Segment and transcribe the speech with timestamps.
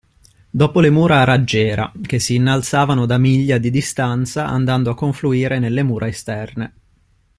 [0.49, 5.59] Dopo le mura a raggiera, che si innalzavano da miglia di distanza andando a confluire
[5.59, 6.73] nelle mura esterne.